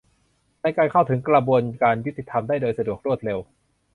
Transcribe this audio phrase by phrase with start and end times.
[0.61, 3.39] ในการเข้าถึงกระบวนการยุติธรรมได้โดยสะดวกรวดเร็ว